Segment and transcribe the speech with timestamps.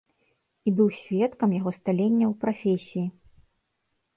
[0.69, 3.05] І быў сведкам яго сталення ў прафесіі.